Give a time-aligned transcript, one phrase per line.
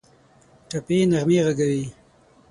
[0.69, 1.83] ټپي نغمې ږغوي